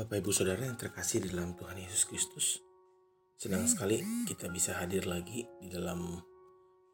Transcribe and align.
Bapak 0.00 0.16
Ibu 0.24 0.32
Saudara 0.32 0.64
yang 0.64 0.80
terkasih 0.80 1.20
di 1.20 1.28
dalam 1.28 1.52
Tuhan 1.60 1.76
Yesus 1.76 2.08
Kristus. 2.08 2.56
Senang 3.36 3.68
sekali 3.68 4.00
kita 4.24 4.48
bisa 4.48 4.72
hadir 4.80 5.04
lagi 5.04 5.44
di 5.60 5.68
dalam 5.68 6.16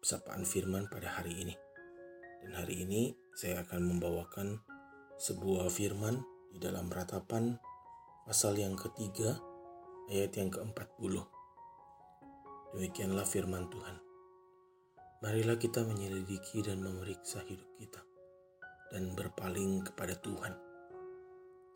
sapaan 0.00 0.48
firman 0.48 0.88
pada 0.88 1.20
hari 1.20 1.36
ini. 1.36 1.52
Dan 2.40 2.56
hari 2.56 2.80
ini 2.80 3.12
saya 3.36 3.60
akan 3.60 3.92
membawakan 3.92 4.56
sebuah 5.20 5.68
firman 5.68 6.16
di 6.48 6.64
dalam 6.64 6.88
ratapan 6.88 7.60
pasal 8.24 8.56
yang 8.56 8.72
ketiga 8.72 9.36
ayat 10.08 10.32
yang 10.40 10.48
ke-40. 10.48 11.28
Demikianlah 12.72 13.28
firman 13.28 13.68
Tuhan. 13.68 14.00
Marilah 15.20 15.60
kita 15.60 15.84
menyelidiki 15.84 16.64
dan 16.64 16.80
memeriksa 16.80 17.44
hidup 17.44 17.68
kita 17.76 18.00
dan 18.96 19.12
berpaling 19.12 19.84
kepada 19.92 20.16
Tuhan. 20.16 20.56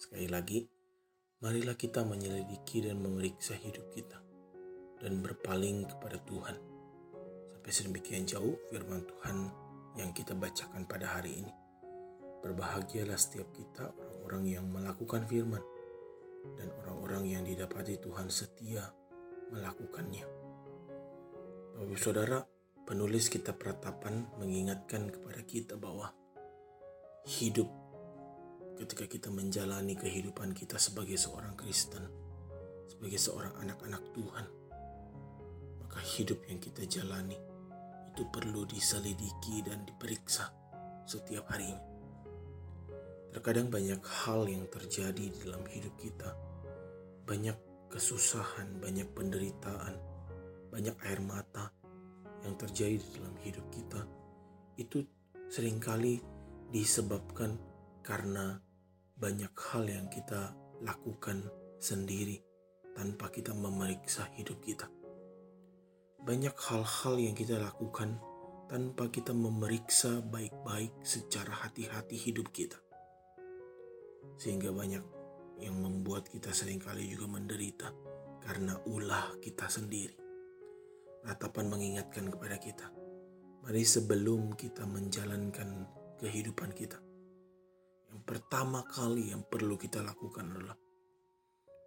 Sekali 0.01 0.25
lagi, 0.33 0.78
marilah 1.39 1.79
kita 1.79 2.03
menyelidiki 2.03 2.83
dan 2.83 2.99
memeriksa 2.99 3.55
hidup 3.55 3.95
kita 3.95 4.19
dan 4.99 5.23
berpaling 5.23 5.87
kepada 5.87 6.19
Tuhan. 6.27 6.57
Sampai 7.55 7.71
sedemikian 7.71 8.27
jauh 8.27 8.59
firman 8.67 9.07
Tuhan 9.07 9.37
yang 9.95 10.11
kita 10.11 10.35
bacakan 10.35 10.83
pada 10.91 11.15
hari 11.15 11.39
ini. 11.39 11.55
Berbahagialah 12.43 13.19
setiap 13.19 13.55
kita 13.55 13.95
orang-orang 13.95 14.45
yang 14.51 14.67
melakukan 14.67 15.27
firman 15.31 15.63
dan 16.59 16.75
orang-orang 16.83 17.31
yang 17.31 17.43
didapati 17.47 18.03
Tuhan 18.03 18.31
setia 18.31 18.91
melakukannya. 19.55 20.27
Bapak 21.79 21.99
Saudara, 22.03 22.43
penulis 22.83 23.31
kitab 23.31 23.63
ratapan 23.63 24.27
mengingatkan 24.43 25.07
kepada 25.07 25.43
kita 25.47 25.79
bahwa 25.79 26.11
hidup 27.31 27.71
ketika 28.79 29.11
kita 29.11 29.29
menjalani 29.35 29.99
kehidupan 29.99 30.55
kita 30.55 30.79
sebagai 30.79 31.19
seorang 31.19 31.59
Kristen, 31.59 32.07
sebagai 32.87 33.19
seorang 33.19 33.53
anak-anak 33.59 34.03
Tuhan, 34.15 34.47
maka 35.83 35.99
hidup 36.15 36.47
yang 36.47 36.63
kita 36.63 36.87
jalani 36.87 37.35
itu 38.15 38.23
perlu 38.31 38.63
diselidiki 38.71 39.67
dan 39.67 39.83
diperiksa 39.83 40.47
setiap 41.07 41.51
harinya. 41.51 41.83
Terkadang 43.35 43.69
banyak 43.69 44.01
hal 44.03 44.47
yang 44.47 44.65
terjadi 44.71 45.27
di 45.31 45.39
dalam 45.43 45.67
hidup 45.67 45.95
kita, 45.99 46.31
banyak 47.27 47.59
kesusahan, 47.91 48.79
banyak 48.79 49.11
penderitaan, 49.13 49.95
banyak 50.71 50.97
air 51.03 51.21
mata 51.21 51.75
yang 52.47 52.55
terjadi 52.55 52.97
di 52.97 53.09
dalam 53.19 53.37
hidup 53.43 53.67
kita, 53.75 54.01
itu 54.79 55.03
sering 55.51 55.83
kali 55.83 56.23
disebabkan 56.71 57.57
karena 58.05 58.68
banyak 59.19 59.51
hal 59.51 59.83
yang 59.91 60.07
kita 60.07 60.55
lakukan 60.79 61.43
sendiri 61.83 62.39
tanpa 62.95 63.35
kita 63.35 63.51
memeriksa 63.51 64.31
hidup 64.39 64.63
kita. 64.63 64.87
Banyak 66.23 66.55
hal-hal 66.55 67.19
yang 67.19 67.35
kita 67.35 67.59
lakukan 67.59 68.23
tanpa 68.71 69.11
kita 69.11 69.35
memeriksa 69.35 70.23
baik-baik 70.23 70.95
secara 71.03 71.51
hati-hati 71.67 72.15
hidup 72.15 72.55
kita. 72.55 72.79
Sehingga 74.39 74.71
banyak 74.71 75.03
yang 75.59 75.75
membuat 75.83 76.31
kita 76.31 76.55
sering 76.55 76.79
kali 76.79 77.11
juga 77.11 77.27
menderita 77.27 77.91
karena 78.47 78.79
ulah 78.87 79.35
kita 79.43 79.67
sendiri. 79.67 80.15
Ratapan 81.27 81.67
mengingatkan 81.67 82.31
kepada 82.31 82.55
kita, 82.63 82.87
mari 83.67 83.83
sebelum 83.83 84.55
kita 84.55 84.87
menjalankan 84.87 85.91
kehidupan 86.23 86.71
kita, 86.71 87.03
pertama 88.29 88.85
kali 88.85 89.33
yang 89.33 89.41
perlu 89.49 89.81
kita 89.81 90.05
lakukan 90.05 90.53
adalah 90.53 90.77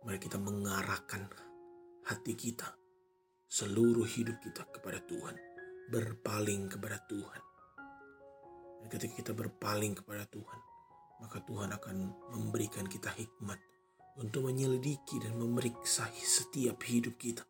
mari 0.02 0.18
kita 0.18 0.42
mengarahkan 0.42 1.30
hati 2.10 2.34
kita, 2.34 2.66
seluruh 3.46 4.10
hidup 4.10 4.42
kita 4.42 4.66
kepada 4.74 4.98
Tuhan, 5.06 5.38
berpaling 5.94 6.66
kepada 6.66 6.98
Tuhan. 7.06 7.42
Dan 8.82 8.88
ketika 8.90 9.14
kita 9.22 9.34
berpaling 9.38 9.94
kepada 10.02 10.26
Tuhan, 10.26 10.60
maka 11.22 11.46
Tuhan 11.46 11.78
akan 11.78 11.96
memberikan 12.34 12.90
kita 12.90 13.14
hikmat 13.14 13.62
untuk 14.18 14.50
menyelidiki 14.50 15.22
dan 15.22 15.38
memeriksa 15.38 16.10
setiap 16.10 16.82
hidup 16.90 17.22
kita 17.22 17.46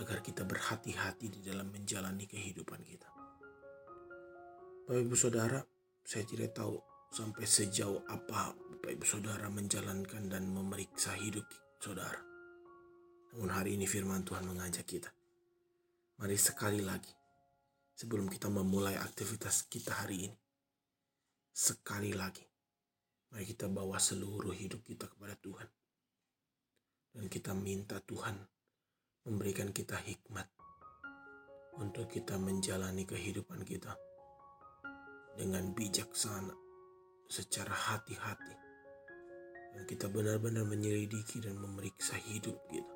agar 0.00 0.24
kita 0.24 0.48
berhati-hati 0.48 1.28
di 1.28 1.40
dalam 1.44 1.68
menjalani 1.68 2.24
kehidupan 2.24 2.80
kita. 2.80 3.08
Bapak 4.88 5.04
Ibu 5.04 5.16
Saudara, 5.20 5.60
saya 6.00 6.24
tidak 6.24 6.56
tahu 6.56 6.95
sampai 7.10 7.46
sejauh 7.46 8.02
apa 8.10 8.54
Bapak 8.54 8.90
Ibu 8.92 9.06
Saudara 9.06 9.46
menjalankan 9.50 10.30
dan 10.30 10.46
memeriksa 10.50 11.14
hidup 11.18 11.46
saudara. 11.82 12.18
Namun 13.34 13.50
hari 13.52 13.74
ini 13.76 13.84
firman 13.84 14.24
Tuhan 14.24 14.46
mengajak 14.46 14.86
kita. 14.86 15.10
Mari 16.22 16.38
sekali 16.40 16.80
lagi 16.80 17.12
sebelum 17.92 18.30
kita 18.30 18.48
memulai 18.48 18.96
aktivitas 18.96 19.68
kita 19.68 19.92
hari 20.04 20.30
ini. 20.30 20.38
Sekali 21.52 22.12
lagi 22.12 22.44
mari 23.32 23.44
kita 23.44 23.68
bawa 23.68 24.00
seluruh 24.00 24.52
hidup 24.54 24.84
kita 24.84 25.08
kepada 25.08 25.36
Tuhan. 25.36 25.68
Dan 27.16 27.32
kita 27.32 27.56
minta 27.56 27.96
Tuhan 28.00 28.36
memberikan 29.24 29.72
kita 29.72 29.96
hikmat 29.96 30.48
untuk 31.80 32.08
kita 32.12 32.36
menjalani 32.36 33.08
kehidupan 33.08 33.64
kita 33.64 33.96
dengan 35.36 35.72
bijaksana 35.72 36.65
secara 37.26 37.74
hati-hati. 37.74 38.54
Dan 39.76 39.84
kita 39.84 40.08
benar-benar 40.08 40.64
menyelidiki 40.64 41.42
dan 41.44 41.60
memeriksa 41.60 42.16
hidup 42.16 42.56
kita. 42.70 42.94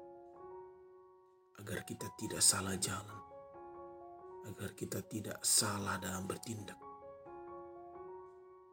Agar 1.60 1.84
kita 1.84 2.08
tidak 2.16 2.41
salah 2.41 2.74
jalan. 2.80 3.20
Agar 4.48 4.72
kita 4.72 5.04
tidak 5.04 5.44
salah 5.44 6.00
dalam 6.00 6.24
bertindak. 6.24 6.80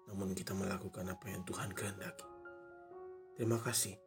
Namun 0.08 0.32
kita 0.32 0.56
melakukan 0.56 1.04
apa 1.12 1.26
yang 1.28 1.44
Tuhan 1.44 1.76
kehendaki. 1.76 2.24
Terima 3.36 3.60
kasih. 3.60 4.00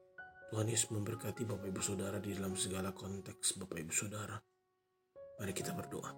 Tuhan 0.50 0.66
Yesus 0.66 0.90
memberkati 0.90 1.46
Bapak 1.46 1.68
Ibu 1.70 1.78
Saudara 1.84 2.18
di 2.18 2.34
dalam 2.34 2.56
segala 2.56 2.90
konteks 2.90 3.60
Bapak 3.60 3.78
Ibu 3.78 3.92
Saudara. 3.92 4.34
Mari 5.38 5.52
kita 5.52 5.76
berdoa. 5.76 6.10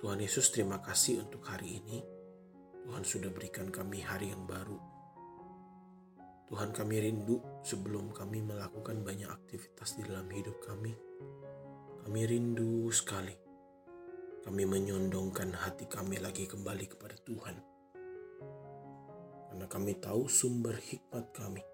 Tuhan 0.00 0.20
Yesus 0.20 0.50
terima 0.50 0.80
kasih 0.84 1.22
untuk 1.24 1.46
hari 1.48 1.80
ini 1.80 2.13
Tuhan 2.84 3.00
sudah 3.00 3.32
berikan 3.32 3.72
kami 3.72 4.04
hari 4.04 4.28
yang 4.28 4.44
baru. 4.44 4.76
Tuhan 6.44 6.76
kami 6.76 7.00
rindu 7.00 7.40
sebelum 7.64 8.12
kami 8.12 8.44
melakukan 8.44 9.00
banyak 9.00 9.26
aktivitas 9.26 9.96
di 9.96 10.04
dalam 10.04 10.28
hidup 10.28 10.60
kami. 10.60 10.92
Kami 12.04 12.20
rindu 12.28 12.92
sekali. 12.92 13.32
Kami 14.44 14.62
menyondongkan 14.68 15.56
hati 15.56 15.88
kami 15.88 16.20
lagi 16.20 16.44
kembali 16.44 16.84
kepada 16.84 17.16
Tuhan. 17.24 17.56
Karena 19.48 19.64
kami 19.64 19.96
tahu 19.96 20.28
sumber 20.28 20.76
hikmat 20.76 21.32
kami 21.32 21.64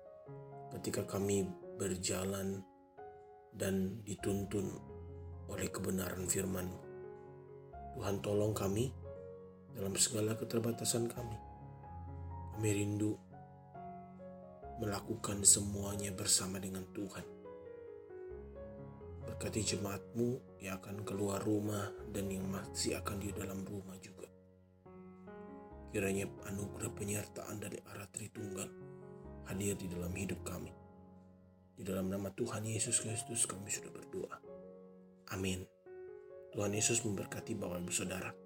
ketika 0.78 1.02
kami 1.02 1.42
berjalan 1.74 2.62
dan 3.50 3.98
dituntun 4.06 4.70
oleh 5.50 5.66
kebenaran 5.66 6.30
firman 6.30 6.70
Tuhan 7.98 8.22
tolong 8.22 8.54
kami 8.54 8.94
dalam 9.76 9.94
segala 9.98 10.34
keterbatasan 10.34 11.10
kami. 11.10 11.38
Kami 12.56 12.68
rindu 12.76 13.16
melakukan 14.80 15.44
semuanya 15.44 16.08
bersama 16.10 16.56
dengan 16.56 16.88
Tuhan. 16.96 17.26
Berkati 19.28 19.60
jemaatmu 19.60 20.60
yang 20.64 20.80
akan 20.80 21.04
keluar 21.04 21.44
rumah 21.44 21.92
dan 22.10 22.32
yang 22.32 22.48
masih 22.48 22.96
akan 22.98 23.20
di 23.20 23.30
dalam 23.36 23.60
rumah 23.62 23.96
juga. 24.00 24.28
Kiranya 25.92 26.26
anugerah 26.48 26.92
penyertaan 26.96 27.56
dari 27.60 27.76
arah 27.92 28.08
Tritunggal 28.08 28.68
hadir 29.50 29.74
di 29.74 29.90
dalam 29.90 30.14
hidup 30.14 30.40
kami. 30.46 30.70
Di 31.74 31.82
dalam 31.82 32.06
nama 32.06 32.30
Tuhan 32.30 32.62
Yesus 32.62 33.02
Kristus 33.02 33.44
kami 33.50 33.66
sudah 33.66 33.90
berdoa. 33.90 34.38
Amin. 35.34 35.66
Tuhan 36.54 36.72
Yesus 36.74 37.02
memberkati 37.02 37.58
Bapak 37.58 37.82
Ibu 37.82 37.92
Saudara. 37.94 38.39